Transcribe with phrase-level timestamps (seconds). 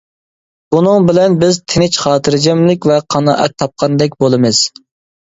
[0.75, 4.69] بۇنىڭ بىلەن بىز تىنچ-خاتىرجەملىك ۋە قانائەت تاپقاندەك بولىمىز.